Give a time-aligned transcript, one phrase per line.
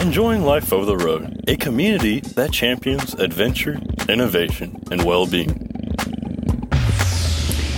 [0.00, 5.48] Enjoying Life Over the Road, a community that champions adventure, innovation, and well being.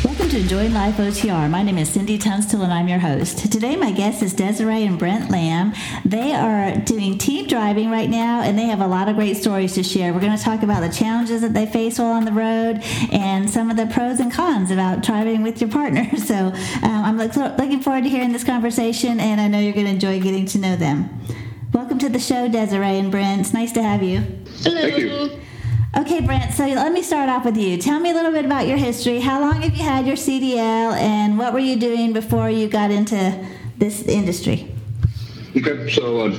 [0.04, 1.50] Welcome to Enjoying Life OTR.
[1.50, 3.50] My name is Cindy Tunstall and I'm your host.
[3.50, 5.74] Today, my guest is Desiree and Brent Lamb.
[6.04, 9.75] They are doing team driving right now and they have a lot of great stories
[9.75, 10.12] to share.
[10.14, 13.50] We're going to talk about the challenges that they face while on the road and
[13.50, 16.09] some of the pros and cons about driving with your partner.
[16.23, 19.86] So um, I'm look, looking forward to hearing this conversation and I know you're going
[19.86, 21.20] to enjoy getting to know them.
[21.73, 23.40] Welcome to the show, Desiree and Brent.
[23.40, 24.21] It's nice to have you.
[24.61, 24.82] Hello.
[24.82, 25.40] Thank you.
[25.96, 27.79] Okay, Brent, so let me start off with you.
[27.79, 29.21] Tell me a little bit about your history.
[29.21, 32.91] How long have you had your CDL, and what were you doing before you got
[32.91, 34.70] into this industry?
[35.56, 36.39] Okay, so uh, you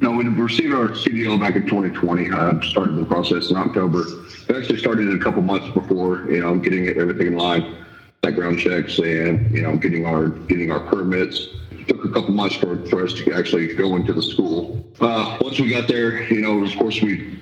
[0.00, 2.32] know, we received our CDL back in 2020.
[2.32, 4.02] I started the process in October.
[4.50, 7.84] I actually started a couple months before, you know, getting everything in line,
[8.20, 11.50] background checks, and you know, getting our getting our permits.
[11.88, 14.84] Took a couple months for, for us to actually go into the school.
[15.00, 17.38] Uh, once we got there, you know, of course we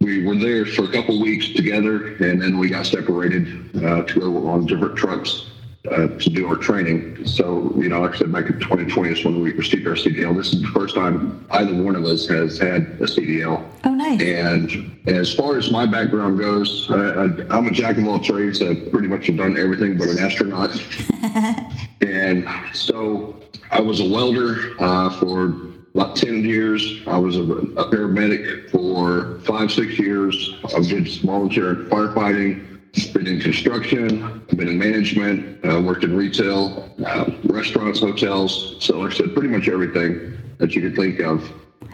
[0.00, 3.46] we were there for a couple weeks together, and then we got separated
[3.84, 5.46] uh, to go on different trucks
[5.90, 7.26] uh, to do our training.
[7.26, 10.34] So, you know, like I said, back in 2020 is when we received our CDL.
[10.36, 13.66] This is the first time either one of us has had a CDL.
[13.84, 14.20] Oh, nice.
[14.20, 17.24] And as far as my background goes, I,
[17.56, 18.62] am a jack of all trades.
[18.62, 20.70] I've pretty much done everything but an astronaut.
[22.00, 23.36] and so
[23.70, 25.54] I was a welder uh, for
[25.94, 27.02] about 10 years.
[27.06, 30.54] I was a, a paramedic for five, six years.
[30.74, 32.73] I did volunteer firefighting,
[33.12, 38.76] been in construction, been in management, uh, worked in retail, uh, restaurants, hotels.
[38.78, 41.42] So, like I said, pretty much everything that you could think of.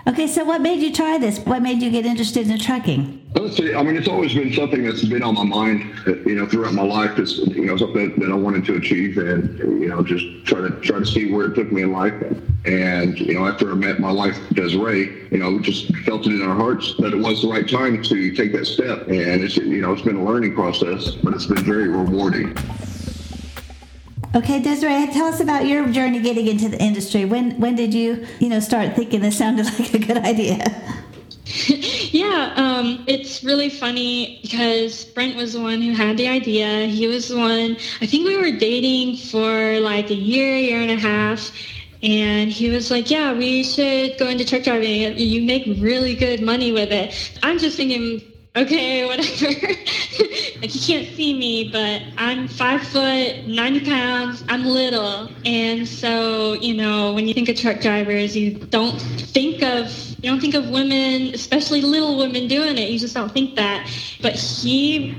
[0.07, 1.39] Okay, so what made you try this?
[1.41, 3.31] What made you get interested in trucking?
[3.37, 6.47] Honestly, I mean, it's always been something that's been on my mind, uh, you know,
[6.47, 7.19] throughout my life.
[7.19, 10.71] It's you know something that I wanted to achieve, and you know, just try to
[10.81, 12.15] try to see where it took me in life.
[12.65, 16.43] And you know, after I met my wife Desiree, you know, just felt it in
[16.43, 19.07] our hearts that it was the right time to take that step.
[19.09, 22.57] And it's you know, it's been a learning process, but it's been very rewarding.
[24.33, 27.25] Okay, Desiree, tell us about your journey getting into the industry.
[27.25, 30.65] When when did you, you know, start thinking this sounded like a good idea?
[32.13, 36.87] yeah, um, it's really funny because Brent was the one who had the idea.
[36.87, 37.77] He was the one.
[38.01, 41.51] I think we were dating for like a year, year and a half.
[42.03, 45.19] And he was like, yeah, we should go into truck driving.
[45.19, 47.15] You make really good money with it.
[47.43, 48.23] I'm just thinking,
[48.57, 49.67] okay, whatever.
[50.61, 54.45] like you can't see me, but I'm five foot, 90 pounds.
[54.49, 55.31] I'm little.
[55.45, 59.91] And so, you know, when you think of truck drivers, you don't think of
[60.23, 62.91] you don't think of women, especially little women doing it.
[62.91, 63.91] You just don't think that.
[64.21, 65.15] But he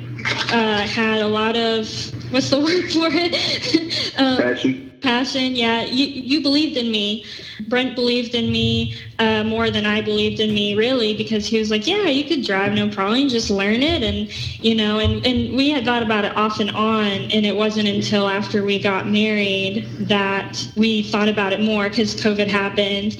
[0.51, 1.87] uh, had a lot of
[2.31, 4.19] what's the word for it?
[4.19, 5.55] um, Passion passion.
[5.55, 7.25] Yeah, you, you believed in me.
[7.67, 11.69] Brent believed in me uh, more than I believed in me, really, because he was
[11.69, 13.29] like, yeah, you could drive, no problem.
[13.29, 14.03] Just learn it.
[14.03, 14.29] And,
[14.63, 17.07] you know, and, and we had thought about it off and on.
[17.07, 22.15] And it wasn't until after we got married that we thought about it more because
[22.15, 23.17] COVID happened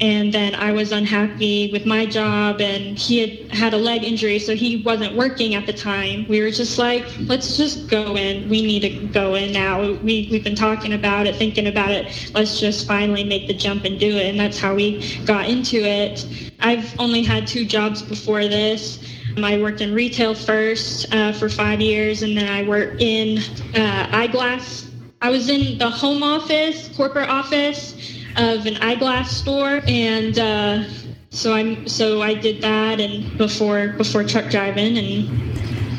[0.00, 4.38] and then I was unhappy with my job and he had had a leg injury
[4.38, 6.26] so he wasn't working at the time.
[6.28, 8.48] We were just like, let's just go in.
[8.48, 9.80] We need to go in now.
[9.80, 12.30] We, we've been talking about it, thinking about it.
[12.34, 14.26] Let's just finally make the jump and do it.
[14.26, 16.26] And that's how we got into it.
[16.60, 18.98] I've only had two jobs before this.
[19.36, 23.38] I worked in retail first uh, for five years and then I worked in
[23.74, 24.90] uh, eyeglass.
[25.22, 30.84] I was in the home office, corporate office of an eyeglass store, and uh,
[31.30, 35.52] so I'm so I did that, and before before truck driving, and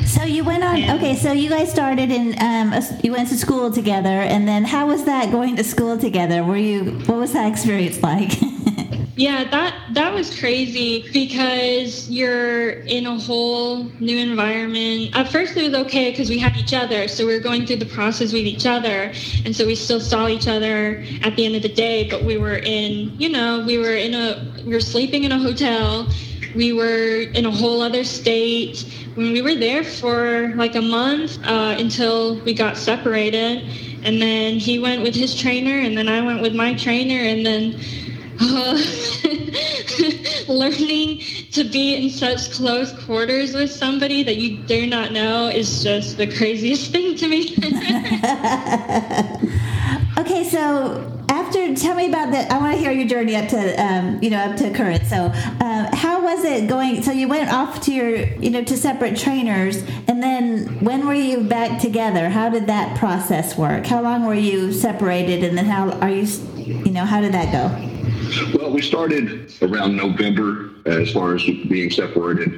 [0.06, 0.76] so you went on.
[0.96, 2.40] Okay, so you guys started in.
[2.40, 6.44] Um, you went to school together, and then how was that going to school together?
[6.44, 7.00] Were you?
[7.06, 8.32] What was that experience like?
[9.16, 15.14] Yeah, that that was crazy because you're in a whole new environment.
[15.14, 17.76] At first, it was okay because we had each other, so we were going through
[17.76, 19.12] the process with each other,
[19.44, 22.08] and so we still saw each other at the end of the day.
[22.10, 25.38] But we were in, you know, we were in a, we were sleeping in a
[25.38, 26.08] hotel.
[26.56, 28.84] We were in a whole other state.
[29.14, 33.62] When we were there for like a month uh, until we got separated,
[34.04, 37.46] and then he went with his trainer, and then I went with my trainer, and
[37.46, 37.78] then
[38.40, 38.78] uh,
[40.48, 41.20] learning
[41.52, 46.16] to be in such close quarters with somebody that you do not know is just
[46.16, 47.54] the craziest thing to me.
[50.18, 52.52] okay, so after, tell me about the.
[52.52, 55.06] I want to hear your journey up to, um, you know, up to current.
[55.06, 55.26] So,
[55.60, 57.02] um, how was it going?
[57.02, 61.14] So you went off to your, you know, to separate trainers, and then when were
[61.14, 62.28] you back together?
[62.28, 63.86] How did that process work?
[63.86, 66.26] How long were you separated, and then how are you,
[66.56, 67.93] you know, how did that go?
[68.54, 72.52] Well, we started around November as far as being separated,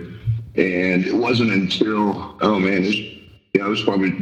[0.56, 3.20] and it wasn't until oh man, it was, you
[3.56, 4.12] know, it was probably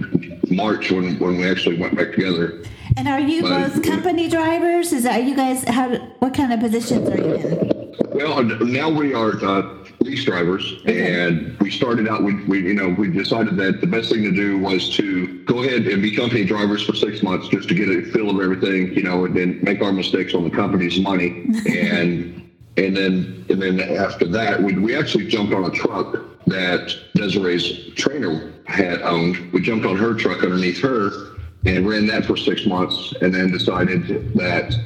[0.50, 2.62] March when when we actually went back together.
[2.96, 4.92] And are you But- both company drivers?
[4.92, 7.94] Is that, are you guys, how, what kind of positions are you in?
[8.12, 12.22] Well, now we are uh, lease drivers, and we started out.
[12.22, 15.62] We, we, you know, we decided that the best thing to do was to go
[15.62, 18.92] ahead and be company drivers for six months, just to get a feel of everything,
[18.92, 23.62] you know, and then make our mistakes on the company's money, and and then and
[23.62, 26.16] then after that, we we actually jumped on a truck
[26.46, 29.52] that Desiree's trainer had owned.
[29.52, 31.10] We jumped on her truck underneath her
[31.64, 34.78] and ran that for six months, and then decided that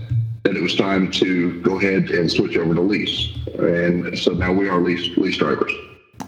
[0.44, 3.37] that it was time to go ahead and switch over to lease.
[3.58, 5.73] And so now we are lease lease drivers.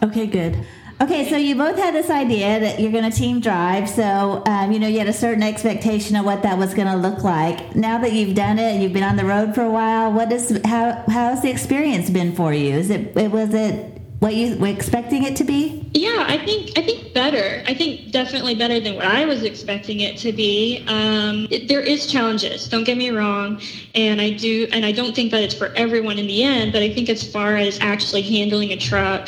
[0.03, 0.65] Okay, good.
[1.01, 3.89] Okay, so you both had this idea that you're going to team drive.
[3.89, 6.95] So, um, you know, you had a certain expectation of what that was going to
[6.95, 7.75] look like.
[7.75, 10.11] Now that you've done it, you've been on the road for a while.
[10.11, 12.75] What is how how's the experience been for you?
[12.75, 15.83] Is it, it was it what you were expecting it to be?
[15.95, 17.63] Yeah, I think I think better.
[17.65, 20.85] I think definitely better than what I was expecting it to be.
[20.87, 22.69] Um, it, there is challenges.
[22.69, 23.59] Don't get me wrong,
[23.95, 26.71] and I do, and I don't think that it's for everyone in the end.
[26.71, 29.27] But I think as far as actually handling a truck,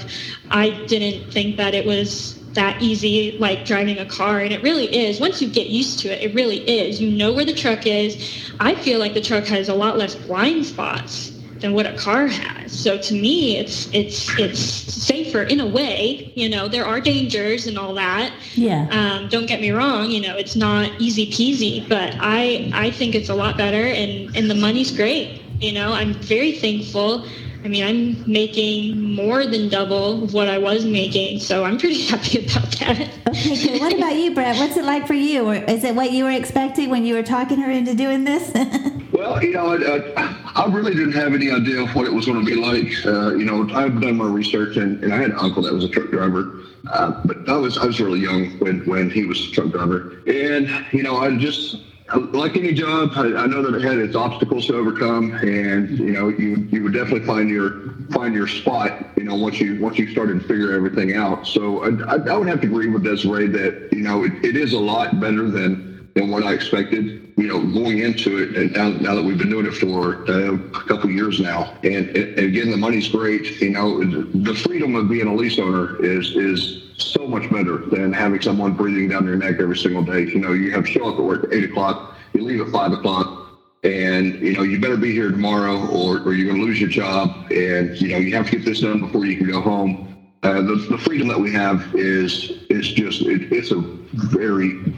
[0.51, 4.85] I didn't think that it was that easy like driving a car and it really
[4.95, 7.87] is once you get used to it it really is you know where the truck
[7.87, 11.32] is i feel like the truck has a lot less blind spots
[11.63, 12.77] than what a car has.
[12.77, 16.31] So to me, it's it's it's safer in a way.
[16.35, 18.33] You know, there are dangers and all that.
[18.53, 18.87] Yeah.
[18.91, 20.11] Um, don't get me wrong.
[20.11, 24.35] You know, it's not easy peasy, but I I think it's a lot better, and
[24.35, 25.41] and the money's great.
[25.59, 27.25] You know, I'm very thankful.
[27.63, 32.01] I mean, I'm making more than double of what I was making, so I'm pretty
[32.07, 33.09] happy about that.
[33.29, 33.79] Okay, good.
[33.79, 34.59] What about you, Brent?
[34.59, 35.49] What's it like for you?
[35.51, 38.51] Is it what you were expecting when you were talking her into doing this?
[39.13, 42.25] Well, you know, I, I, I really didn't have any idea of what it was
[42.25, 43.05] going to be like.
[43.05, 45.85] Uh, you know, I've done my research, and, and I had an uncle that was
[45.85, 46.59] a truck driver,
[46.91, 50.17] uh, but I was I was really young when when he was a truck driver,
[50.27, 51.77] and you know, I just
[52.17, 56.11] like any job, I, I know that it had its obstacles to overcome, and you
[56.11, 59.05] know, you you would definitely find your find your spot.
[59.15, 61.47] You know, once you once you started to figure everything out.
[61.47, 64.73] So I, I, would have to agree with Desiree that you know it, it is
[64.73, 67.33] a lot better than than what I expected.
[67.35, 70.53] You know, going into it, and now, now that we've been doing it for uh,
[70.53, 73.59] a couple years now, and, and again, the money's great.
[73.59, 78.13] You know, the freedom of being a lease owner is is so much better than
[78.13, 80.21] having someone breathing down your neck every single day.
[80.21, 82.91] You know, you have show up at work at eight o'clock, you leave at five
[82.91, 86.79] o'clock, and you know you better be here tomorrow, or, or you're going to lose
[86.79, 89.61] your job, and you know you have to get this done before you can go
[89.61, 90.09] home.
[90.43, 93.79] Uh, the, the freedom that we have is is just it, it's a
[94.13, 94.93] very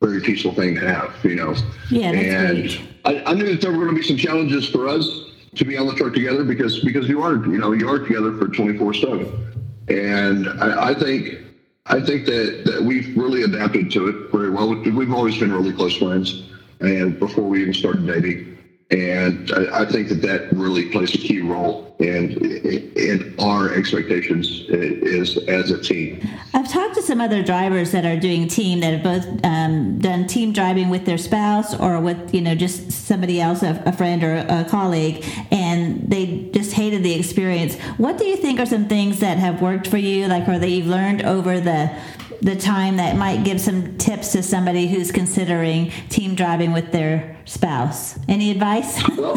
[0.00, 1.54] very peaceful thing to have, you know.
[1.90, 2.80] Yeah, that's and great.
[3.04, 5.06] I, I knew that there were going to be some challenges for us
[5.54, 8.36] to be on the truck together because because you are you know you are together
[8.36, 9.49] for twenty four seven,
[9.90, 11.40] and I, I think
[11.86, 14.68] I think that that we've really adapted to it very well.
[14.74, 16.42] We've always been really close friends,
[16.80, 18.58] and before we even started dating,
[18.90, 22.32] and I, I think that that really plays a key role in
[22.96, 26.26] in our expectations is as a team.
[26.54, 30.26] I've talked to some other drivers that are doing team that have both um, done
[30.26, 34.24] team driving with their spouse or with you know just somebody else, a, a friend
[34.24, 37.76] or a colleague, and they just hated the experience.
[37.96, 40.68] What do you think are some things that have worked for you, like or that
[40.68, 41.96] you've learned over the
[42.42, 47.36] the time that might give some tips to somebody who's considering team driving with their
[47.44, 48.18] spouse?
[48.28, 49.02] Any advice?
[49.20, 49.34] Well,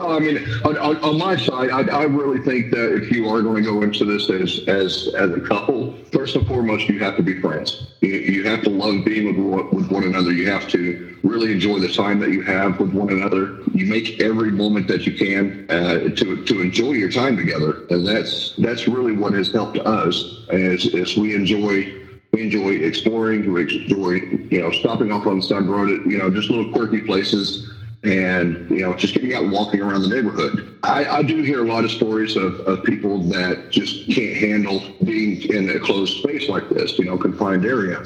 [0.00, 3.28] well, I mean, on, on, on my side, I, I really think that if you
[3.28, 6.98] are going to go into this as as as a couple, first and foremost, you
[7.00, 7.86] have to be friends.
[8.00, 10.32] You, you have to love being with with one another.
[10.32, 13.60] You have to really enjoy the time that you have with one another.
[13.72, 18.06] You make every moment that you can uh, to to enjoy your time together, and
[18.06, 21.92] that's that's really what has helped us as as we enjoy
[22.32, 23.52] we enjoy exploring.
[23.52, 24.12] We enjoy,
[24.50, 27.70] you know, stopping off on side road at, you know, just little quirky places
[28.02, 30.78] and, you know, just getting out and walking around the neighborhood.
[30.82, 34.82] I, I do hear a lot of stories of, of people that just can't handle
[35.04, 38.02] being in a closed space like this, you know, confined area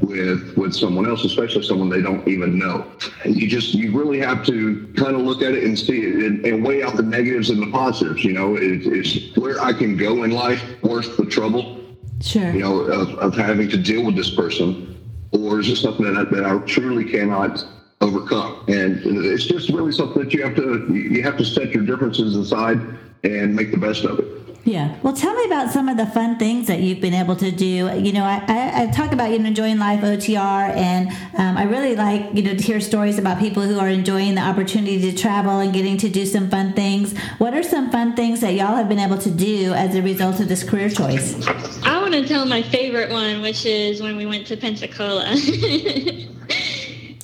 [0.00, 2.86] with with someone else, especially someone they don't even know.
[3.24, 6.14] And you just you really have to kind of look at it and see it
[6.24, 8.24] and, and weigh out the negatives and the positives.
[8.24, 11.80] You know, it, it's where I can go in life worth the trouble
[12.20, 12.52] sure.
[12.52, 14.98] you know, of, of having to deal with this person,
[15.32, 17.64] or is it something that, that I truly cannot
[18.00, 18.64] overcome?
[18.68, 22.36] And it's just really something that you have to you have to set your differences
[22.36, 22.80] aside
[23.24, 24.38] and make the best of it.
[24.68, 24.94] Yeah.
[25.02, 27.90] Well, tell me about some of the fun things that you've been able to do.
[27.98, 31.62] You know, I, I, I talk about you know enjoying life OTR, and um, I
[31.62, 35.16] really like you know to hear stories about people who are enjoying the opportunity to
[35.16, 37.18] travel and getting to do some fun things.
[37.38, 40.38] What are some fun things that y'all have been able to do as a result
[40.38, 41.34] of this career choice?
[41.82, 45.24] I want to tell my favorite one, which is when we went to Pensacola.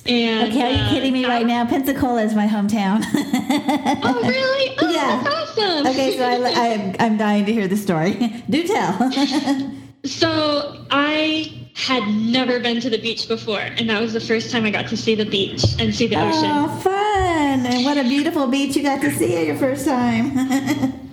[0.07, 1.65] And, okay, are you uh, kidding me right now?
[1.65, 3.03] Pensacola is my hometown.
[4.03, 4.75] oh, really?
[4.81, 5.23] Oh, yeah.
[5.23, 5.87] that's awesome.
[5.87, 8.13] Okay, so I, I, am dying to hear the story.
[8.49, 9.11] Do tell.
[10.03, 14.65] so I had never been to the beach before, and that was the first time
[14.65, 16.51] I got to see the beach and see the ocean.
[16.51, 17.65] Oh, fun!
[17.65, 20.33] And what a beautiful beach you got to see your first time.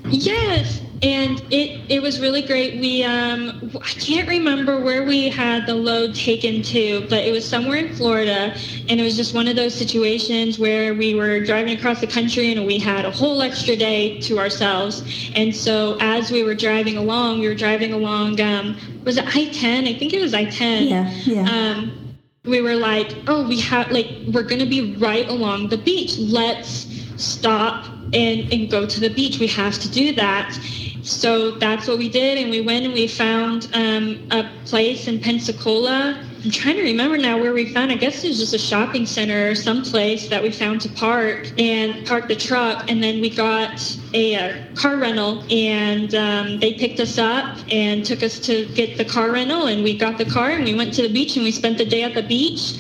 [0.09, 2.81] yes, and it it was really great.
[2.81, 7.49] We um, I can't remember where we had the load taken to, but it was
[7.49, 8.55] somewhere in Florida,
[8.89, 12.53] and it was just one of those situations where we were driving across the country
[12.53, 15.03] and we had a whole extra day to ourselves.
[15.35, 18.41] And so as we were driving along, we were driving along.
[18.41, 19.89] Um, was it I ten?
[19.89, 20.87] I think it was I ten.
[20.87, 21.51] Yeah, yeah.
[21.51, 26.17] Um, we were like, oh, we have like we're gonna be right along the beach.
[26.19, 29.41] Let's stop and and go to the beach.
[29.41, 30.57] We have to do that
[31.03, 35.19] so that's what we did, and we went and we found um, a place in
[35.19, 36.23] Pensacola.
[36.45, 37.91] I'm trying to remember now where we found.
[37.91, 41.53] I guess it was just a shopping center or someplace that we found to park
[41.59, 42.91] and park the truck.
[42.91, 48.05] And then we got a, a car rental, and um, they picked us up and
[48.05, 49.67] took us to get the car rental.
[49.67, 51.85] And we got the car and we went to the beach and we spent the
[51.85, 52.79] day at the beach.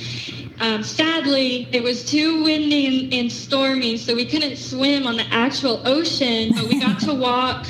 [0.61, 5.27] Um, sadly, it was too windy and, and stormy, so we couldn't swim on the
[5.33, 7.67] actual ocean, but we got to walk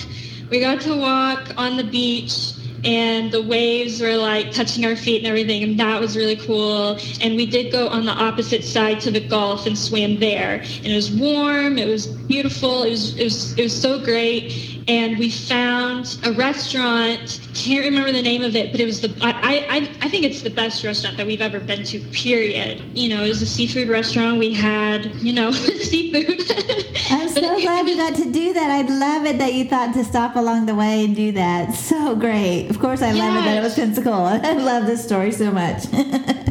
[0.53, 2.53] we got to walk on the beach
[2.85, 6.99] and the waves were like touching our feet and everything and that was really cool.
[7.23, 10.57] And we did go on the opposite side to the gulf and swam there.
[10.61, 14.82] And it was warm it was beautiful it was it was it was so great
[14.89, 17.41] and we found a restaurant.
[17.55, 20.43] Can't remember the name of it, but it was the I, I I think it's
[20.43, 22.01] the best restaurant that we've ever been to.
[22.13, 22.83] Period.
[22.95, 24.39] You know, it was a seafood restaurant.
[24.39, 25.51] We had you know
[25.93, 26.41] seafood.
[27.11, 28.71] I'm so glad we got to do that.
[28.71, 31.75] I love it that you thought to stop along the way and do that.
[31.75, 32.69] So great.
[32.69, 33.19] Of course, I yes.
[33.19, 34.41] love it that it was Pensacola.
[34.45, 35.85] I love this story so much.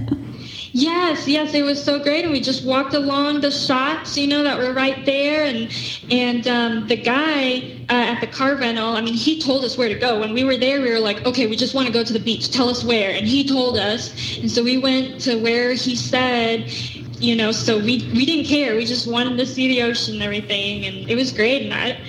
[0.81, 4.41] Yes, yes, it was so great, and we just walked along the shots, you know,
[4.41, 5.71] that were right there, and
[6.09, 9.89] and um, the guy uh, at the car rental, I mean, he told us where
[9.89, 10.19] to go.
[10.19, 12.19] When we were there, we were like, okay, we just want to go to the
[12.19, 12.49] beach.
[12.49, 16.71] Tell us where, and he told us, and so we went to where he said,
[17.19, 18.75] you know, so we we didn't care.
[18.75, 21.99] We just wanted to see the ocean and everything, and it was great, and I,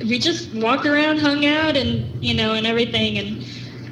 [0.00, 3.42] we just walked around, hung out, and you know, and everything, and.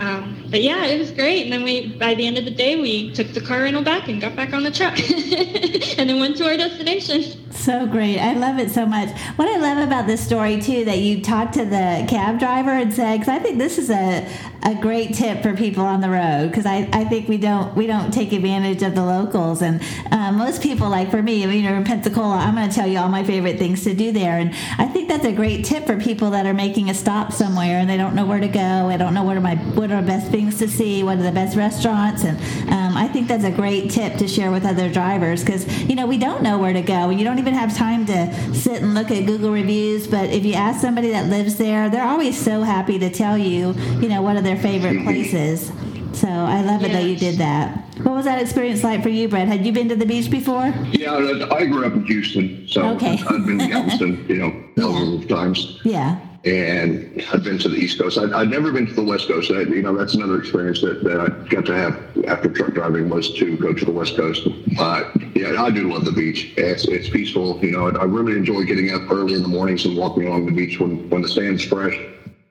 [0.01, 1.45] Um, but yeah, it was great.
[1.45, 4.09] And then we, by the end of the day, we took the car rental back
[4.09, 4.99] and got back on the truck,
[5.99, 7.46] and then went to our destination.
[7.57, 8.19] So great!
[8.19, 9.09] I love it so much.
[9.37, 12.93] What I love about this story too, that you talked to the cab driver and
[12.93, 14.29] said, because I think this is a
[14.63, 17.87] a great tip for people on the road, because I, I think we don't we
[17.87, 21.75] don't take advantage of the locals, and uh, most people like for me, you know,
[21.75, 24.55] in Pensacola, I'm going to tell you all my favorite things to do there, and
[24.79, 27.89] I think that's a great tip for people that are making a stop somewhere and
[27.89, 28.61] they don't know where to go.
[28.61, 31.23] I don't know what are my what are the best things to see, what are
[31.23, 32.39] the best restaurants, and
[32.71, 36.07] um, I think that's a great tip to share with other drivers because you know
[36.07, 37.11] we don't know where to go.
[37.11, 40.55] You don't even have time to sit and look at Google reviews, but if you
[40.55, 44.37] ask somebody that lives there, they're always so happy to tell you, you know, what
[44.37, 45.05] are their favorite mm-hmm.
[45.05, 45.73] places.
[46.13, 47.85] So I love it that you did that.
[47.99, 49.51] What was that experience like for you, Brent?
[49.51, 50.73] Had you been to the beach before?
[50.93, 51.15] Yeah,
[51.51, 53.19] I grew up in Houston, so okay.
[53.29, 55.81] I've been to Galveston, you know, several times.
[55.85, 58.19] Yeah and I've been to the East Coast.
[58.19, 59.51] I, would never been to the West Coast.
[59.51, 63.09] I, you know, that's another experience that, that I got to have after truck driving
[63.09, 64.47] was to go to the West Coast.
[64.77, 66.55] But yeah, I do love the beach.
[66.57, 67.59] It's, it's peaceful.
[67.65, 70.53] You know, I really enjoy getting up early in the mornings and walking along the
[70.53, 71.99] beach when, when the sand's fresh.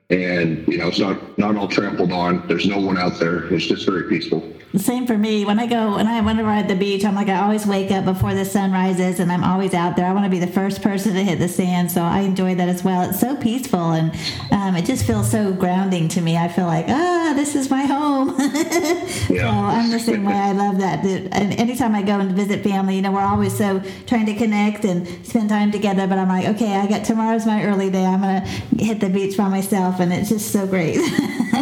[0.08, 2.46] And, you know, it's not, not all trampled on.
[2.46, 3.52] There's no one out there.
[3.52, 4.56] It's just very peaceful.
[4.78, 5.44] Same for me.
[5.44, 7.90] When I go, when I whenever I'm at the beach, I'm like I always wake
[7.90, 10.04] up before the sun rises, and I'm always out there.
[10.04, 12.68] I want to be the first person to hit the sand, so I enjoy that
[12.68, 13.08] as well.
[13.08, 14.12] It's so peaceful, and
[14.50, 16.36] um, it just feels so grounding to me.
[16.36, 18.34] I feel like ah, this is my home.
[18.38, 19.26] yeah.
[19.28, 20.34] So I'm the same way.
[20.34, 21.04] I love that.
[21.06, 24.84] And anytime I go and visit family, you know, we're always so trying to connect
[24.84, 26.06] and spend time together.
[26.06, 28.04] But I'm like, okay, I got tomorrow's my early day.
[28.04, 28.40] I'm gonna
[28.76, 30.96] hit the beach by myself, and it's just so great.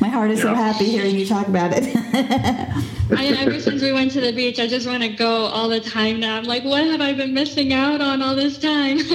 [0.00, 0.44] my heart is yeah.
[0.44, 1.94] so happy hearing you talk about it.
[3.16, 5.80] I, ever since we went to the beach, I just want to go all the
[5.80, 6.36] time now.
[6.36, 8.98] I'm like, what have I been missing out on all this time?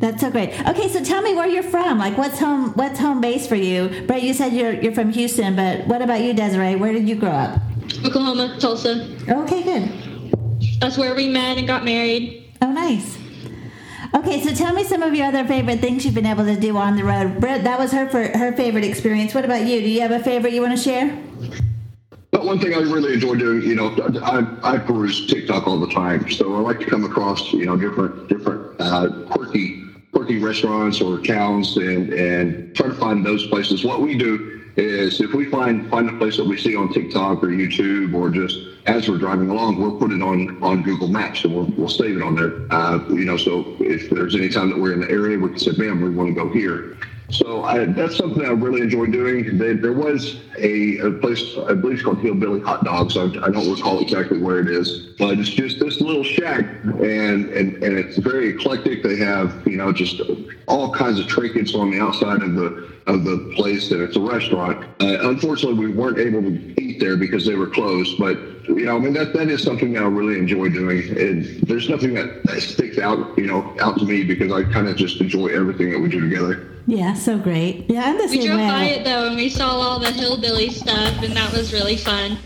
[0.00, 0.50] That's so great.
[0.68, 1.98] Okay, so tell me where you're from.
[1.98, 2.72] Like, what's home?
[2.74, 4.04] What's home base for you?
[4.06, 6.76] Brent, you said you're you're from Houston, but what about you, Desiree?
[6.76, 7.60] Where did you grow up?
[8.04, 9.16] Oklahoma, Tulsa.
[9.28, 9.90] Okay, good.
[10.80, 12.52] That's where we met and got married.
[12.60, 13.16] Oh, nice.
[14.14, 16.76] Okay, so tell me some of your other favorite things you've been able to do
[16.76, 17.40] on the road.
[17.40, 19.34] Britt, that was her her favorite experience.
[19.34, 19.80] What about you?
[19.80, 21.20] Do you have a favorite you want to share?
[22.30, 23.88] But one thing I really enjoy doing, you know,
[24.22, 27.76] I, I peruse TikTok all the time, so I like to come across, you know,
[27.76, 33.84] different different uh, quirky quirky restaurants or towns and and try to find those places.
[33.84, 37.42] What we do is if we find find a place that we see on TikTok
[37.42, 41.44] or YouTube or just as we're driving along, we'll put it on on Google Maps
[41.44, 42.66] and we'll, we'll save it on there.
[42.70, 45.58] Uh, you know, so if there's any time that we're in the area, we can
[45.58, 46.96] say, "Man, we want to go here."
[47.30, 49.56] So I, that's something I really enjoy doing.
[49.56, 53.16] They, there was a, a, place, I believe it's called Hillbilly Hot Dogs.
[53.16, 57.48] I, I, don't recall exactly where it is, but it's just this little shack, and,
[57.48, 59.02] and and it's very eclectic.
[59.02, 60.20] They have you know just
[60.68, 64.20] all kinds of trinkets on the outside of the of the place, and it's a
[64.20, 64.84] restaurant.
[65.00, 68.36] Uh, unfortunately, we weren't able to eat there because they were closed, but
[68.68, 71.06] you know, I mean, that, that is something that I really enjoy doing.
[71.18, 74.88] And there's nothing that, that sticks out, you know, out to me because I kind
[74.88, 76.73] of just enjoy everything that we do together.
[76.86, 77.86] Yeah, so great.
[77.88, 78.68] Yeah, I'm the we same drove way.
[78.68, 82.38] by it though, and we saw all the hillbilly stuff, and that was really fun.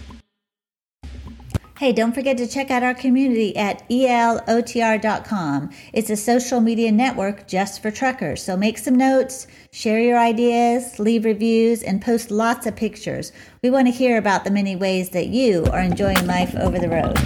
[1.79, 5.71] Hey, don't forget to check out our community at elotr.com.
[5.93, 8.43] It's a social media network just for truckers.
[8.43, 13.31] So make some notes, share your ideas, leave reviews, and post lots of pictures.
[13.63, 16.89] We want to hear about the many ways that you are enjoying life over the
[16.89, 17.17] road.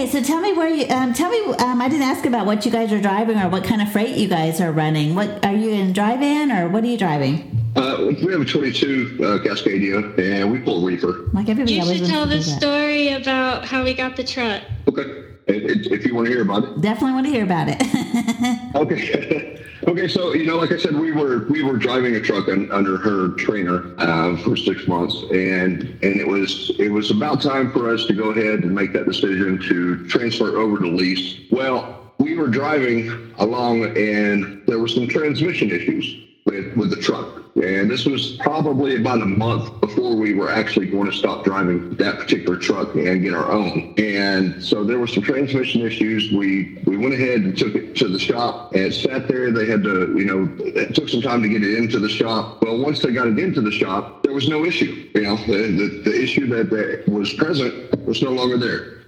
[0.00, 1.54] Okay, so tell me where you um, tell me.
[1.56, 4.16] Um, I didn't ask about what you guys are driving or what kind of freight
[4.16, 5.14] you guys are running.
[5.14, 7.70] What are you in drive-in or what are you driving?
[7.76, 11.28] Uh, we have a 22 uh, Cascadia, and we pull reefer.
[11.34, 12.60] Like everybody You should tell the wants to do that.
[12.62, 14.62] story about how we got the truck.
[14.88, 15.34] Okay.
[15.52, 16.80] If, you want to hear about it.
[16.80, 17.82] Definitely want to hear about it.
[18.74, 19.60] Okay.
[19.88, 20.08] okay.
[20.08, 22.96] So you know, like I said, we were we were driving a truck un, under
[22.96, 27.92] her trainer uh, for six months, and and it was it was about time for
[27.92, 31.40] us to go ahead and make that decision to transfer over to lease.
[31.50, 37.39] Well, we were driving along, and there were some transmission issues with with the truck.
[37.56, 41.94] And this was probably about a month before we were actually going to stop driving
[41.96, 43.94] that particular truck and get our own.
[43.98, 46.30] And so there were some transmission issues.
[46.32, 49.50] We we went ahead and took it to the shop and sat there.
[49.50, 52.62] They had to, you know, it took some time to get it into the shop.
[52.62, 55.10] Well, once they got it into the shop, there was no issue.
[55.14, 58.98] You know, the, the, the issue that, that was present was no longer there.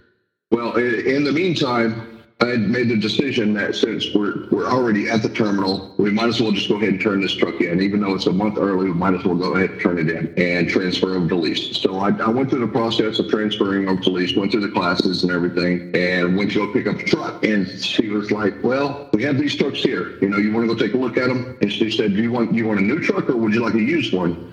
[0.50, 2.12] Well, in the meantime,
[2.42, 6.26] I had made the decision that since we're we're already at the terminal, we might
[6.26, 7.81] as well just go ahead and turn this truck in.
[7.81, 10.11] Even though it's a month early, we might as well go ahead and turn it
[10.11, 11.76] in and transfer over to lease.
[11.78, 14.72] So I, I went through the process of transferring over to lease, went through the
[14.72, 17.44] classes and everything, and went to go pick up the truck.
[17.44, 20.18] And she was like, "Well, we have these trucks here.
[20.20, 22.22] You know, you want to go take a look at them?" And she said, "Do
[22.22, 24.52] you want you want a new truck or would you like a used one?"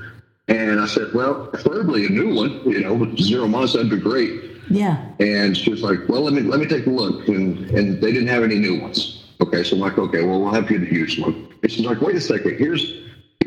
[0.80, 2.62] And I said, "Well, preferably a new one.
[2.66, 4.32] You know, zero miles, that'd be great."
[4.70, 5.04] yeah.
[5.20, 8.14] And she was like, "Well, let me let me take a look." And and they
[8.14, 9.26] didn't have any new ones.
[9.42, 12.00] Okay, so I'm like, "Okay, well, we'll have you to use one." And she's like,
[12.00, 12.58] "Wait a second.
[12.58, 12.94] Here's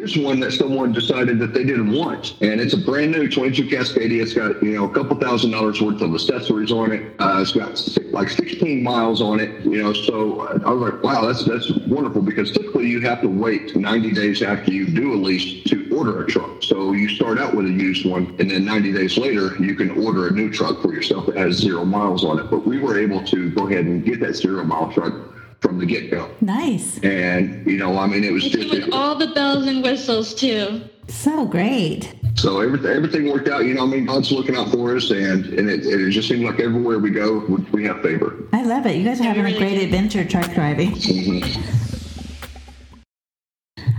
[0.02, 3.66] here's one that someone decided that they didn't want, and it's a brand new 22
[3.66, 4.20] Cascadia.
[4.20, 7.14] It's got you know a couple thousand dollars worth of accessories on it.
[7.20, 9.64] Uh, it's got like 16 miles on it.
[9.64, 13.28] You know, so I was like, "Wow, that's that's wonderful." Because typically you have to
[13.28, 16.64] wait 90 days after you do a lease to order a truck.
[16.64, 19.90] So you start out with a used one, and then 90 days later, you can
[20.04, 22.50] order a new truck for yourself that has zero miles on it.
[22.50, 25.14] But we were able to go ahead and get that zero mile truck
[25.62, 26.29] from the get go.
[26.40, 26.98] Nice.
[27.03, 28.70] And, you know, I mean, it was just.
[28.70, 30.83] with all the bells and whistles too.
[31.09, 32.14] So great.
[32.35, 33.64] So everything, everything worked out.
[33.64, 36.44] You know, I mean, God's looking out for us, and and it, it just seemed
[36.44, 38.48] like everywhere we go, we, we have favor.
[38.53, 38.96] I love it.
[38.96, 39.85] You guys are having a great do.
[39.85, 40.92] adventure truck driving.
[40.92, 41.83] Mm-hmm.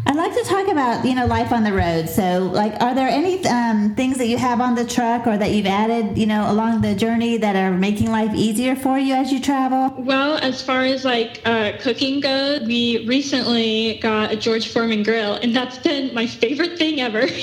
[0.07, 2.09] I'd like to talk about you know life on the road.
[2.09, 5.51] So, like, are there any um, things that you have on the truck or that
[5.51, 9.31] you've added you know along the journey that are making life easier for you as
[9.31, 9.93] you travel?
[9.97, 15.35] Well, as far as like uh, cooking goes, we recently got a George Foreman grill,
[15.35, 17.27] and that's been my favorite thing ever.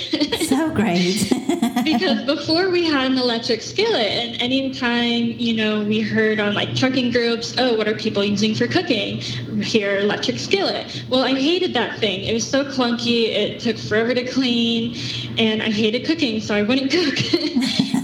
[0.50, 1.30] So great.
[1.84, 6.74] because before we had an electric skillet, and anytime you know we heard on like
[6.74, 9.18] trucking groups, oh, what are people using for cooking?
[9.62, 11.04] Here, electric skillet.
[11.08, 12.24] Well, I hated that thing.
[12.24, 13.19] It was so clunky.
[13.26, 14.96] It took forever to clean,
[15.38, 17.18] and I hated cooking, so I wouldn't cook.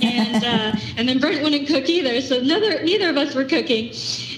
[0.02, 3.88] and uh, and then Brent wouldn't cook either, so neither neither of us were cooking.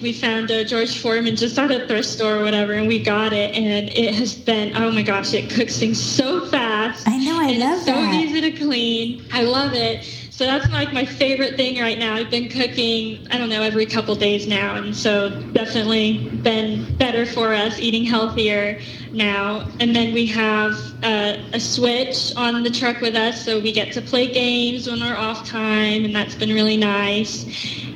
[0.03, 3.33] We found uh, George Foreman just at a thrift store or whatever, and we got
[3.33, 7.07] it, and it has been oh my gosh, it cooks things so fast.
[7.09, 8.14] I know, I and love it's so that.
[8.14, 9.25] easy to clean.
[9.33, 10.05] I love it.
[10.38, 12.14] So that's like my favorite thing right now.
[12.14, 17.27] I've been cooking, I don't know, every couple days now, and so definitely been better
[17.27, 18.79] for us, eating healthier
[19.11, 19.68] now.
[19.81, 23.92] And then we have uh, a switch on the truck with us, so we get
[23.94, 27.44] to play games when we're off time, and that's been really nice.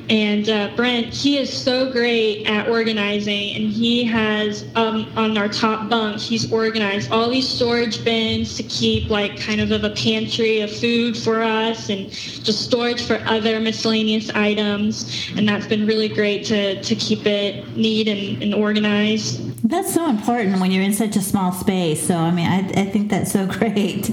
[0.09, 5.47] And uh, Brent, he is so great at organizing, and he has um, on our
[5.47, 9.91] top bunk, he's organized all these storage bins to keep like kind of, of a
[9.91, 15.31] pantry of food for us, and just storage for other miscellaneous items.
[15.37, 19.39] And that's been really great to to keep it neat and, and organized.
[19.67, 22.05] That's so important when you're in such a small space.
[22.05, 24.09] So I mean, I, I think that's so great.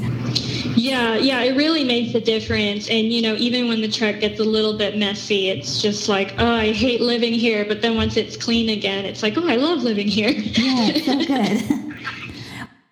[0.80, 2.88] Yeah, yeah, it really makes a difference.
[2.88, 6.34] And you know, even when the truck gets a little bit messy, it's just like,
[6.38, 7.64] oh, I hate living here.
[7.66, 10.30] But then once it's clean again, it's like, oh, I love living here.
[10.30, 11.86] Yeah, so good.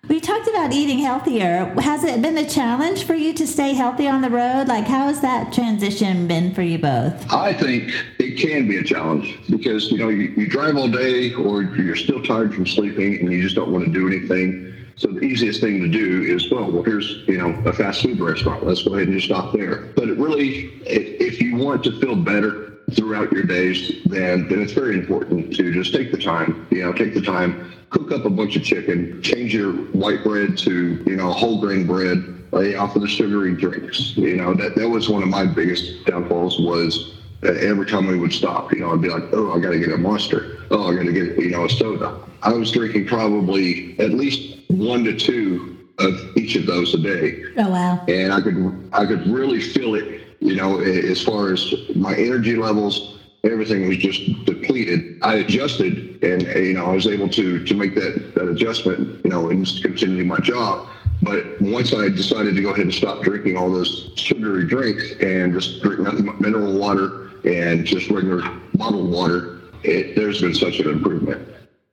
[0.09, 1.65] We talked about eating healthier.
[1.79, 4.67] Has it been a challenge for you to stay healthy on the road?
[4.67, 7.31] Like, how has that transition been for you both?
[7.31, 11.31] I think it can be a challenge because, you know, you, you drive all day
[11.35, 14.73] or you're still tired from sleeping and you just don't want to do anything.
[14.99, 18.19] So the easiest thing to do is, well, well, here's, you know, a fast food
[18.19, 18.65] restaurant.
[18.65, 19.93] Let's go ahead and just stop there.
[19.95, 24.61] But it really, if, if you want to feel better throughout your days, then, then
[24.61, 28.25] it's very important to just take the time, you know, take the time cook up
[28.25, 32.75] a bunch of chicken, change your white bread to, you know, whole grain bread, lay
[32.75, 34.15] off of the sugary drinks.
[34.17, 38.33] You know, that, that was one of my biggest downfalls was every time we would
[38.33, 40.57] stop, you know, I'd be like, oh, I got to get a monster.
[40.71, 42.19] Oh, I got to get, you know, a soda.
[42.41, 47.43] I was drinking probably at least one to two of each of those a day.
[47.57, 48.03] Oh, wow.
[48.07, 52.55] And I could, I could really feel it, you know, as far as my energy
[52.55, 55.19] levels, everything was just depleted.
[55.21, 59.23] I adjusted, and uh, you know, I was able to to make that that adjustment,
[59.23, 60.87] you know, and continue my job.
[61.21, 65.53] But once I decided to go ahead and stop drinking all those sugary drinks and
[65.53, 68.41] just drink nothing but mineral water and just regular
[68.75, 71.47] bottled water, it, there's been such an improvement.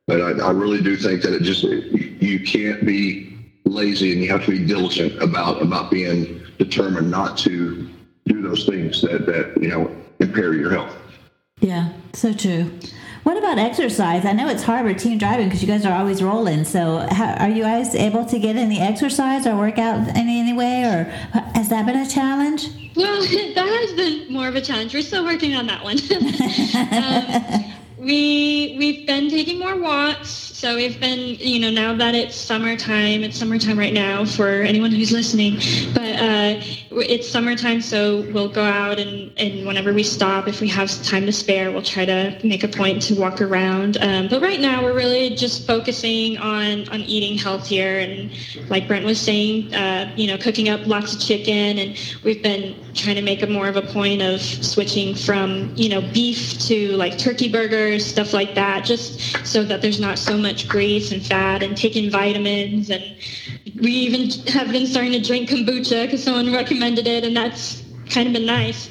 [0.07, 4.31] But I, I really do think that it just you can't be lazy and you
[4.31, 7.89] have to be diligent about about being determined not to
[8.27, 10.97] do those things that that you know impair your health.
[11.61, 12.71] Yeah, so true.
[13.23, 14.25] What about exercise?
[14.25, 16.65] I know it's hard with team driving because you guys are always rolling.
[16.65, 20.53] So, how, are you guys able to get any exercise or work out in any
[20.53, 22.86] way, or uh, has that been a challenge?
[22.97, 23.21] Well,
[23.55, 24.95] that has been more of a challenge.
[24.95, 25.99] We're still working on that one.
[27.63, 30.31] um, we we've been taking more walks
[30.67, 34.91] so we've been, you know, now that it's summertime, it's summertime right now for anyone
[34.91, 35.55] who's listening,
[35.95, 40.67] but uh, it's summertime, so we'll go out and, and whenever we stop, if we
[40.67, 43.97] have time to spare, we'll try to make a point to walk around.
[43.99, 48.33] Um, but right now, we're really just focusing on, on eating healthier and,
[48.69, 52.75] like Brent was saying, uh, you know, cooking up lots of chicken, and we've been
[52.95, 56.89] trying to make a more of a point of switching from, you know, beef to
[56.97, 61.13] like turkey burgers, stuff like that, just so that there's not so much much grease
[61.13, 62.89] and fat and taking vitamins.
[62.89, 63.05] And
[63.79, 68.29] we even have been starting to drink kombucha because someone recommended it, and that's kind
[68.29, 68.89] of been nice.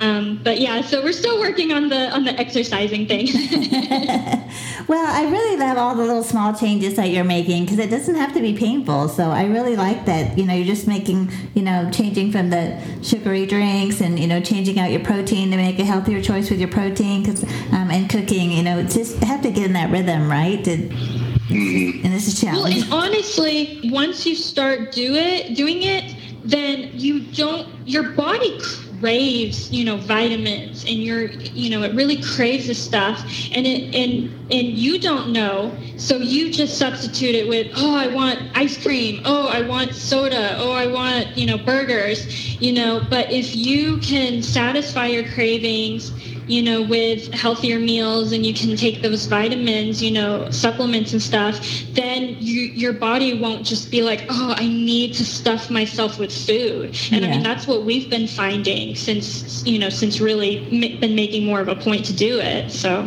[0.00, 3.26] Um, but yeah, so we're still working on the on the exercising thing.
[4.88, 8.14] well, I really love all the little small changes that you're making because it doesn't
[8.14, 9.08] have to be painful.
[9.08, 10.38] So I really like that.
[10.38, 14.40] You know, you're just making, you know, changing from the sugary drinks and you know
[14.40, 17.22] changing out your protein to make a healthier choice with your protein.
[17.22, 20.62] Because um, and cooking, you know, just have to get in that rhythm, right?
[20.64, 22.04] To, mm-hmm.
[22.04, 22.88] And this is challenge.
[22.88, 26.14] Well, and honestly, once you start do it, doing it,
[26.48, 27.68] then you don't.
[27.86, 28.58] Your body
[29.00, 33.20] craves you know vitamins and you're you know it really craves this stuff
[33.52, 35.76] and it and and you don't know.
[35.96, 39.20] So you just substitute it with oh i want ice cream.
[39.24, 40.56] Oh i want soda.
[40.58, 43.02] Oh i want you know burgers you know.
[43.08, 46.12] But if you can satisfy your cravings
[46.48, 51.22] you know, with healthier meals and you can take those vitamins, you know, supplements and
[51.22, 51.60] stuff,
[51.92, 56.32] then you, your body won't just be like, oh, I need to stuff myself with
[56.32, 56.96] food.
[57.12, 57.28] And yeah.
[57.28, 61.44] I mean, that's what we've been finding since, you know, since really m- been making
[61.44, 62.70] more of a point to do it.
[62.70, 63.00] So.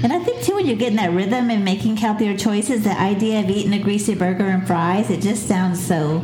[0.00, 2.96] And I think too, when you get in that rhythm and making healthier choices, the
[3.00, 6.22] idea of eating a greasy burger and fries, it just sounds so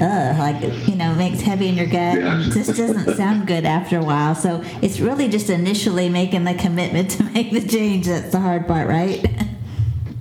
[0.00, 2.18] ugh, like you know, makes heavy in your gut.
[2.18, 2.42] Yeah.
[2.52, 4.34] Just doesn't sound good after a while.
[4.34, 8.66] So it's really just initially making the commitment to make the change that's the hard
[8.66, 9.24] part, right?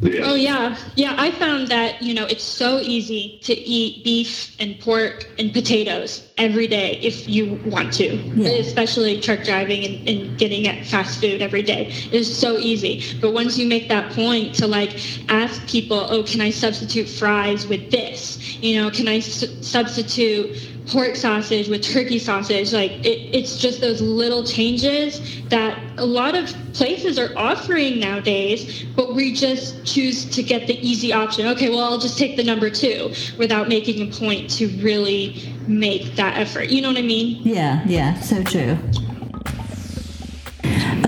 [0.01, 0.21] Yeah.
[0.23, 1.15] Oh yeah, yeah.
[1.17, 6.25] I found that you know it's so easy to eat beef and pork and potatoes
[6.38, 8.49] every day if you want to, yeah.
[8.49, 11.91] especially truck driving and, and, getting at fast food every day.
[12.13, 13.03] It's so easy.
[13.19, 17.67] But once you make that point to like ask people, oh, can I substitute fries
[17.67, 18.57] with this?
[18.63, 20.55] You know, can I substitute
[20.91, 22.73] pork sausage with turkey sausage.
[22.73, 28.86] Like it, it's just those little changes that a lot of places are offering nowadays,
[28.95, 31.47] but we just choose to get the easy option.
[31.47, 36.15] Okay, well, I'll just take the number two without making a point to really make
[36.15, 36.69] that effort.
[36.69, 37.41] You know what I mean?
[37.43, 38.78] Yeah, yeah, so true.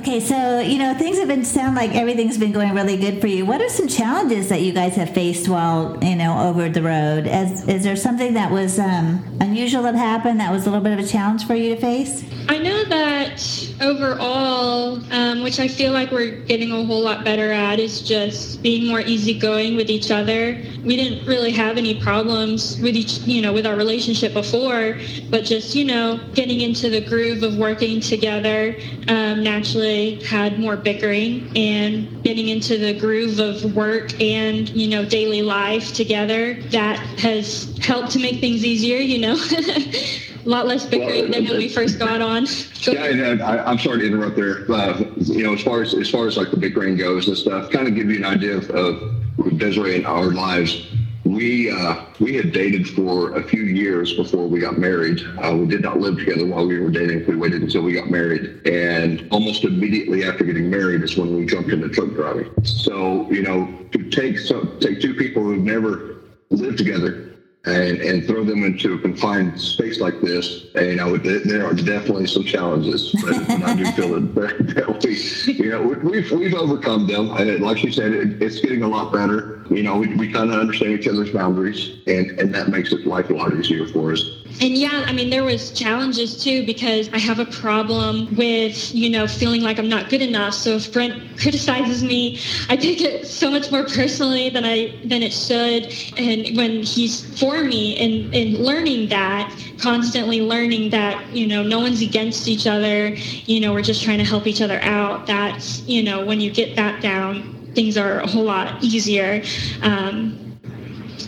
[0.02, 3.28] Okay, so you know things have been sound like everything's been going really good for
[3.28, 3.46] you.
[3.46, 7.28] What are some challenges that you guys have faced while you know over the road?
[7.28, 10.94] As, is there something that was um, unusual that happened that was a little bit
[10.94, 12.24] of a challenge for you to face?
[12.48, 17.52] I know that overall, um, which I feel like we're getting a whole lot better
[17.52, 20.62] at, is just being more easygoing with each other.
[20.84, 24.98] We didn't really have any problems with each, you know, with our relationship before,
[25.30, 28.76] but just you know, getting into the groove of working together
[29.08, 35.06] um, naturally had more bickering, and getting into the groove of work and you know
[35.06, 38.98] daily life together that has helped to make things easier.
[38.98, 39.38] You know.
[40.46, 42.46] a lot less bickering well, than when we first got on.
[42.82, 44.72] yeah, and, I, am sorry to interrupt there.
[44.72, 47.72] Uh, you know, as far as as far as like the bickering goes and stuff,
[47.72, 50.88] kind of give you an idea of, of Desiree and our lives
[51.32, 55.22] we uh, we had dated for a few years before we got married.
[55.42, 57.26] Uh, we did not live together while we were dating.
[57.26, 61.46] We waited until we got married, and almost immediately after getting married is when we
[61.46, 62.52] jumped into truck driving.
[62.64, 66.18] So you know, to take some, take two people who've never
[66.50, 67.31] lived together
[67.66, 71.74] and, and throw them into a confined space like this, and, you know, there are
[71.74, 73.16] definitely some challenges.
[73.24, 77.30] But, I do feel that, that we, you know, we've, we've overcome them.
[77.32, 79.64] And like you said, it, it's getting a lot better.
[79.70, 83.06] You know, we, we kind of understand each other's boundaries, and, and that makes it
[83.06, 87.10] life a lot easier for us and yeah, I mean, there was challenges too because
[87.14, 90.54] I have a problem with, you know, feeling like I'm not good enough.
[90.54, 95.24] So if Brent criticizes me, I take it so much more personally than I than
[95.24, 95.94] it should.
[96.18, 101.80] And when he's for me and, and learning that, constantly learning that, you know, no
[101.80, 105.28] one's against each other, you know, we're just trying to help each other out.
[105.28, 109.44] That's, you know, when you get that down, things are a whole lot easier.
[109.82, 110.60] Um,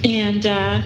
[0.03, 0.81] and uh,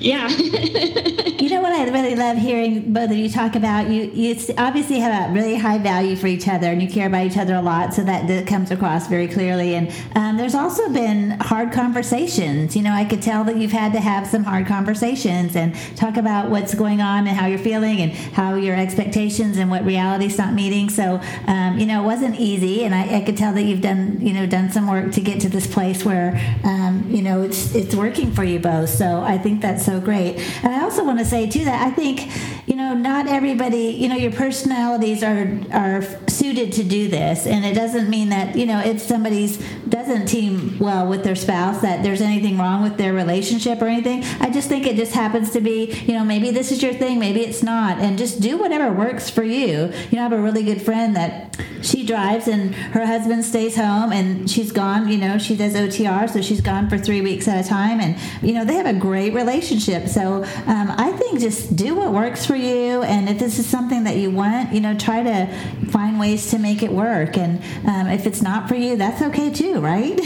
[0.00, 0.28] yeah.
[0.28, 3.88] you know what I really love hearing both of you talk about?
[3.88, 7.26] You you obviously have a really high value for each other, and you care about
[7.26, 9.74] each other a lot, so that, that comes across very clearly.
[9.74, 12.74] And um, there's also been hard conversations.
[12.74, 16.16] You know, I could tell that you've had to have some hard conversations and talk
[16.16, 20.38] about what's going on and how you're feeling and how your expectations and what reality's
[20.38, 20.88] not meeting.
[20.88, 24.18] So, um, you know, it wasn't easy, and I, I, could tell that you've done
[24.20, 27.74] you know done some work to get to this place where um, you know it's
[27.74, 28.88] it's working for you both.
[28.88, 30.36] So I think that's so great.
[30.62, 32.30] And I also want to say too that I think,
[32.70, 37.64] you know, not everybody, you know, your personalities are are suited to do this, and
[37.64, 42.04] it doesn't mean that you know if somebody's doesn't team well with their spouse that
[42.04, 44.22] there's anything wrong with their relationship or anything.
[44.40, 47.18] I just think it just happens to be, you know, maybe this is your thing,
[47.18, 49.92] maybe it's not, and just do whatever works for you.
[50.10, 53.76] You know, I have a really good friend that she drives and her husband stays
[53.76, 55.08] home and she's gone.
[55.08, 58.16] You know, she does OTR, so she's gone for three weeks at a time, and
[58.42, 60.08] you know they have a great relationship.
[60.08, 64.04] So um, I think just do what works for you, and if this is something
[64.04, 65.46] that you want, you know, try to
[65.90, 67.36] find ways to make it work.
[67.36, 70.18] And um, if it's not for you, that's okay too, right?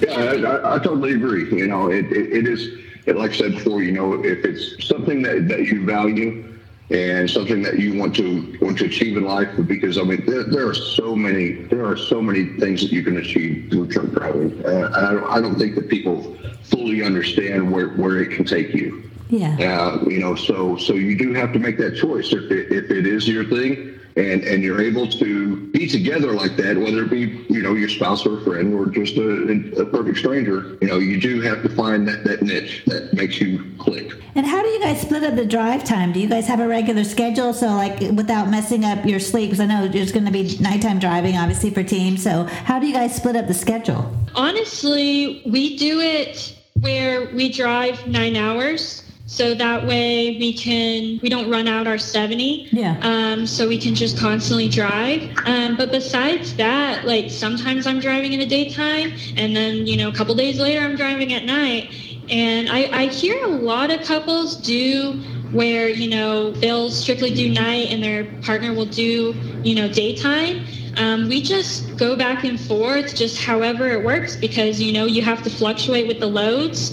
[0.00, 1.48] yeah, I, I, totally agree.
[1.56, 2.78] You know, it, it, it is.
[3.06, 6.48] Like I said before, you know, if it's something that, that you value,
[6.90, 10.44] and something that you want to want to achieve in life because I mean there,
[10.44, 14.10] there are so many there are so many things that you can achieve through truck
[14.10, 14.64] driving.
[14.64, 18.74] Uh, I, don't, I don't think that people fully understand where, where it can take
[18.74, 19.10] you.
[19.32, 19.56] Yeah.
[19.58, 22.90] Uh, you know, so so you do have to make that choice if it, if
[22.90, 27.10] it is your thing and and you're able to be together like that, whether it
[27.10, 30.86] be you know your spouse or a friend or just a, a perfect stranger, you
[30.88, 34.12] know, you do have to find that that niche that makes you click.
[34.34, 36.12] And how do you guys split up the drive time?
[36.12, 39.48] Do you guys have a regular schedule so like without messing up your sleep?
[39.48, 42.22] Because I know there's going to be nighttime driving, obviously for teams.
[42.22, 44.14] So how do you guys split up the schedule?
[44.34, 49.01] Honestly, we do it where we drive nine hours
[49.32, 52.98] so that way we can we don't run out our 70 yeah.
[53.02, 55.22] Um, so we can just constantly drive.
[55.46, 60.08] Um, but besides that like sometimes i'm driving in the daytime and then you know
[60.08, 61.90] a couple days later i'm driving at night.
[62.30, 67.50] And I, I hear a lot of couples do where you know they'll strictly do
[67.50, 70.66] night and their partner will do you know daytime.
[70.98, 75.22] Um, we just go back and forth, just however it works, because you know you
[75.22, 76.92] have to fluctuate with the loads,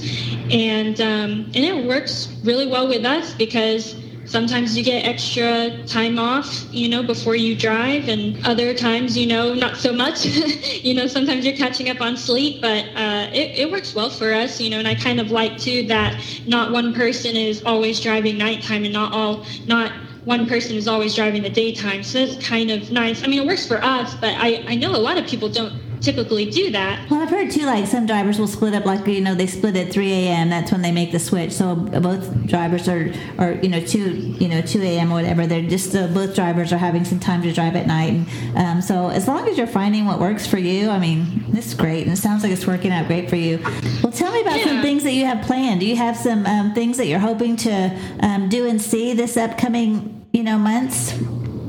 [0.49, 3.95] and um, and it works really well with us because
[4.29, 9.25] sometimes you get extra time off, you know, before you drive, and other times, you
[9.25, 10.25] know, not so much.
[10.83, 14.31] you know, sometimes you're catching up on sleep, but uh, it, it works well for
[14.31, 17.99] us, you know, and I kind of like too that not one person is always
[17.99, 19.91] driving nighttime and not all not
[20.25, 22.03] one person is always driving the daytime.
[22.03, 23.23] So it's kind of nice.
[23.23, 25.73] I mean, it works for us, but I, I know a lot of people don't
[26.01, 27.09] typically do that.
[27.09, 29.75] Well, I've heard too, like some drivers will split up, like you know, they split
[29.75, 30.49] at 3 a.m.
[30.49, 31.51] That's when they make the switch.
[31.51, 33.99] So both drivers are, or you know, 2,
[34.39, 35.11] you know, 2 a.m.
[35.11, 35.47] or whatever.
[35.47, 38.13] They're just uh, both drivers are having some time to drive at night.
[38.55, 41.67] And um, so as long as you're finding what works for you, I mean, this
[41.67, 43.59] is great, and it sounds like it's working out great for you.
[44.03, 44.65] Well, tell me about yeah.
[44.65, 45.79] some things that you have planned.
[45.81, 49.37] Do you have some um, things that you're hoping to um, do and see this
[49.37, 51.13] upcoming, you know, months?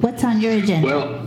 [0.01, 0.87] What's on your agenda?
[0.87, 1.20] Well,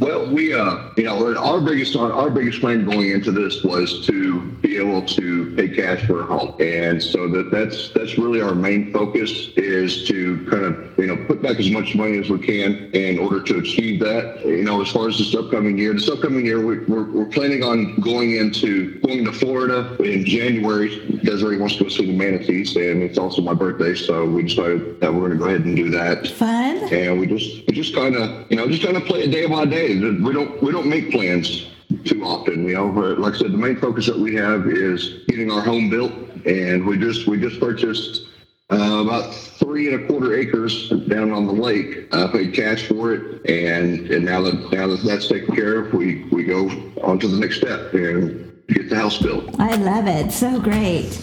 [0.00, 4.40] well, we, uh, you know, our biggest our biggest plan going into this was to
[4.62, 8.54] be able to pay cash for a home, and so that that's that's really our
[8.54, 12.38] main focus is to kind of you know put back as much money as we
[12.38, 14.44] can in order to achieve that.
[14.44, 17.62] You know, as far as this upcoming year, this upcoming year we, we're, we're planning
[17.62, 21.18] on going into going to Florida in January.
[21.24, 25.00] Desiree wants to go see the manatees, and it's also my birthday, so we decided
[25.00, 26.26] that we're going to go ahead and do that.
[26.28, 26.78] Fun.
[26.92, 29.46] And we just we just kind of you know just kind of play it day
[29.46, 29.98] by day day.
[29.98, 31.66] We don't we don't make plans
[32.04, 32.66] too often.
[32.68, 35.90] You know, like I said, the main focus that we have is getting our home
[35.90, 36.12] built,
[36.46, 38.26] and we just we just purchased
[38.70, 42.12] uh, about three and a quarter acres down on the lake.
[42.14, 45.92] I paid cash for it, and and now that now that that's taken care of,
[45.92, 46.70] we we go
[47.02, 49.60] on to the next step and get the house built.
[49.60, 50.32] I love it.
[50.32, 51.18] So great.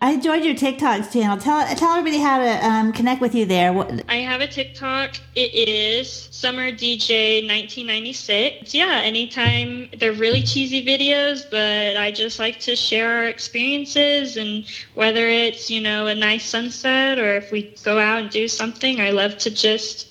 [0.00, 1.36] I enjoyed your TikTok channel.
[1.36, 3.76] Tell tell everybody how to um, connect with you there.
[4.08, 5.16] I have a TikTok.
[5.34, 8.74] It is Summer DJ 1996.
[8.74, 14.64] Yeah, anytime they're really cheesy videos, but I just like to share our experiences and
[14.94, 19.00] whether it's you know a nice sunset or if we go out and do something,
[19.00, 20.07] I love to just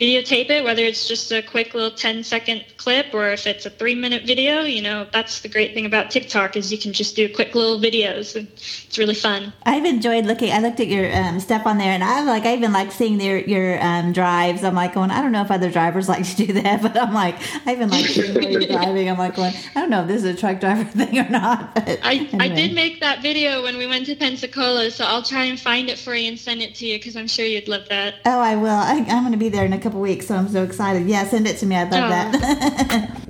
[0.00, 3.70] videotape it, whether it's just a quick little 10 second clip or if it's a
[3.70, 4.62] three minute video.
[4.62, 7.78] You know, that's the great thing about TikTok is you can just do quick little
[7.78, 9.52] videos and it's really fun.
[9.64, 12.54] I've enjoyed looking, I looked at your um, stuff on there and I like, I
[12.54, 14.64] even like seeing their, your um, drives.
[14.64, 17.12] I'm like going, I don't know if other drivers like to do that, but I'm
[17.12, 17.36] like,
[17.66, 19.10] I even like seeing where you're driving.
[19.10, 21.74] I'm like going, I don't know if this is a truck driver thing or not.
[21.74, 22.38] But I, anyway.
[22.40, 25.90] I did make that video when we went to Pensacola, so I'll try and find
[25.90, 28.14] it for you and send it to you because I'm sure you'd love that.
[28.24, 28.68] Oh, I will.
[28.68, 31.08] I, am going to be there in a couple couple weeks, so I'm so excited.
[31.08, 31.74] Yeah, send it to me.
[31.74, 33.10] I'd love that.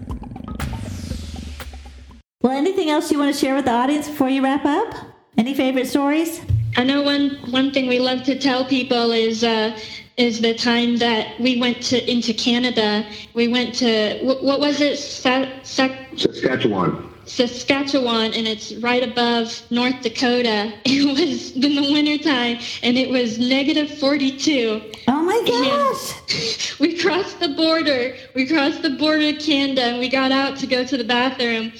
[2.42, 4.94] well, anything else you want to share with the audience before you wrap up?
[5.38, 6.42] Any favorite stories?
[6.76, 9.74] I know one one thing we love to tell people is uh,
[10.18, 13.06] is the time that we went to into Canada.
[13.32, 14.98] We went to what, what was it?
[14.98, 17.09] Sa- Sa- Saskatchewan.
[17.30, 20.72] Saskatchewan and it's right above North Dakota.
[20.84, 24.92] It was in the wintertime and it was negative 42.
[25.08, 26.72] Oh my gosh.
[26.72, 28.16] And we crossed the border.
[28.34, 31.72] We crossed the border to Canada and we got out to go to the bathroom.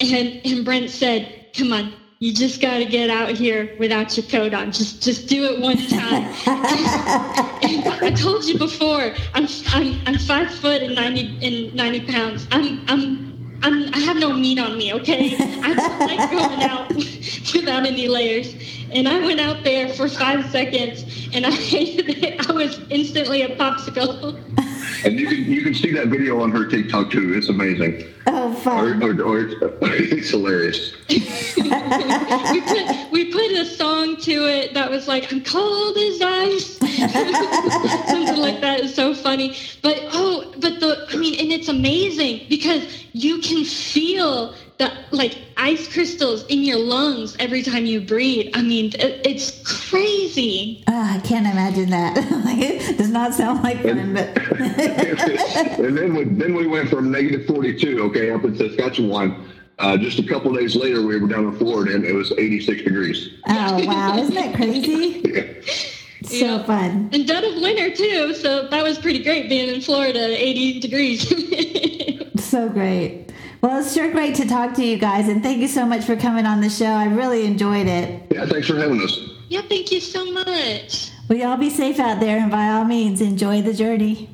[0.00, 4.26] And, and Brent said, come on, you just got to get out here without your
[4.26, 4.72] coat on.
[4.72, 6.32] Just just do it one time.
[8.02, 12.46] I told you before, I'm, I'm, I'm five foot and 90, and 90 pounds.
[12.50, 13.25] I'm, I'm
[13.62, 15.34] I'm, I have no meat on me, okay?
[15.36, 16.94] I don't like going out
[17.54, 18.54] without any layers.
[18.92, 22.48] And I went out there for five seconds, and I hated it.
[22.48, 24.38] I was instantly a popsicle.
[25.06, 27.32] And you can you can see that video on her TikTok too.
[27.34, 28.12] It's amazing.
[28.26, 29.00] Oh, fun!
[29.00, 29.54] Or, or, or it's,
[30.12, 30.96] it's, hilarious.
[31.08, 36.76] we put we put a song to it that was like "I'm cold as ice,"
[38.08, 38.80] something like that.
[38.80, 39.56] It's so funny.
[39.80, 45.38] But oh, but the I mean, and it's amazing because you can feel the like
[45.56, 48.50] ice crystals in your lungs every time you breathe.
[48.54, 50.84] I mean, it, it's crazy.
[50.86, 52.16] Uh, I can't imagine that.
[52.44, 54.36] like, it does not sound like fun, but.
[55.80, 59.48] and then we, then we went from negative 42, okay, up in Saskatchewan.
[59.78, 62.82] Uh, just a couple days later, we were down in Florida and it was 86
[62.82, 63.34] degrees.
[63.46, 64.16] Oh, wow.
[64.16, 65.22] Isn't that crazy?
[65.24, 65.72] yeah.
[66.22, 66.62] So yeah.
[66.64, 67.10] fun.
[67.12, 68.34] And dead of winter, too.
[68.34, 71.28] So that was pretty great being in Florida, 80 degrees.
[72.42, 73.26] so great.
[73.62, 76.16] Well, it's sure great to talk to you guys, and thank you so much for
[76.16, 76.86] coming on the show.
[76.86, 78.22] I really enjoyed it.
[78.30, 79.18] Yeah, thanks for having us.
[79.48, 81.10] Yeah, thank you so much.
[81.28, 84.28] Well, y'all be safe out there, and by all means, enjoy the journey.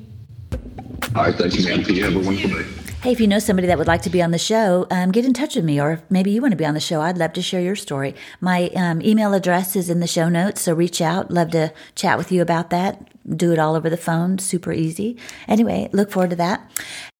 [1.14, 1.84] All right, thank you, man.
[1.84, 2.66] You have a wonderful day.
[3.02, 5.24] Hey, if you know somebody that would like to be on the show, um, get
[5.24, 7.00] in touch with me, or maybe you want to be on the show.
[7.00, 8.14] I'd love to share your story.
[8.40, 11.30] My um, email address is in the show notes, so reach out.
[11.30, 13.08] Love to chat with you about that.
[13.36, 15.16] Do it all over the phone, super easy.
[15.48, 16.70] Anyway, look forward to that.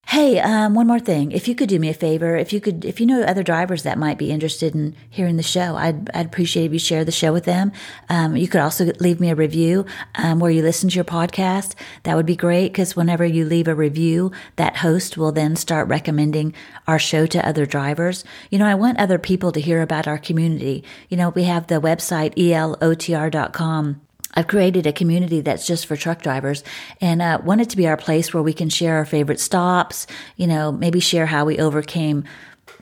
[0.07, 1.33] Hey, um, one more thing.
[1.33, 3.83] If you could do me a favor, if you could, if you know other drivers
[3.85, 7.11] that might be interested in hearing the show, I'd, I'd appreciate if you share the
[7.11, 7.73] show with them.
[8.11, 9.87] Um, you could also leave me a review
[10.17, 11.75] um, where you listen to your podcast.
[12.03, 15.89] That would be great because whenever you leave a review, that host will then start
[15.89, 16.53] recommending
[16.87, 18.23] our show to other drivers.
[18.51, 20.85] You know, I want other people to hear about our community.
[21.09, 24.03] You know, we have the website elotr.com
[24.35, 26.65] I've created a community that's just for truck drivers
[27.01, 30.07] and uh, want it to be our place where we can share our favorite stops,
[30.37, 32.25] you know, maybe share how we overcame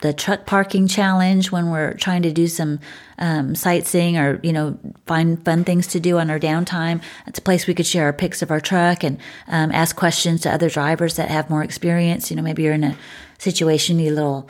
[0.01, 2.79] the truck parking challenge when we're trying to do some
[3.19, 7.01] um, sightseeing or you know find fun things to do on our downtime.
[7.27, 10.41] It's a place we could share our pics of our truck and um, ask questions
[10.41, 12.29] to other drivers that have more experience.
[12.29, 12.97] You know, maybe you're in a
[13.37, 14.49] situation you need a little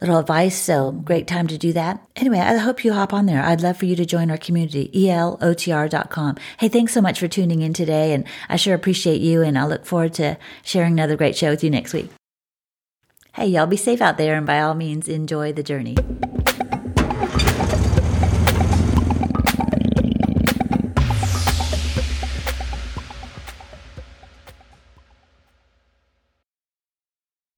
[0.00, 0.56] little advice.
[0.56, 2.06] So great time to do that.
[2.16, 3.42] Anyway, I hope you hop on there.
[3.42, 6.36] I'd love for you to join our community, elotr.com.
[6.58, 8.12] Hey, thanks so much for tuning in today.
[8.12, 9.42] And I sure appreciate you.
[9.42, 12.10] And I look forward to sharing another great show with you next week.
[13.34, 15.96] Hey, y'all be safe out there and by all means enjoy the journey.